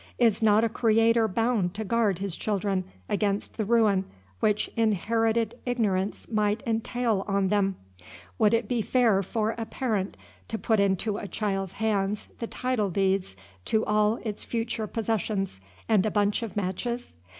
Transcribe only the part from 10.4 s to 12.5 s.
to put into a child's hands the